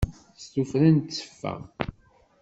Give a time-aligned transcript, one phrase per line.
[0.41, 1.61] S tufra i nteffeɣ.